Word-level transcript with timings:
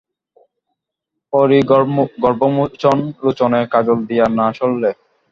হরিণগর্বমোচন 1.33 2.97
লোচনে 3.21 3.61
কাজল 3.73 3.99
দিয়ো 4.09 4.27
না 4.37 4.47
সরলে! 4.57 4.91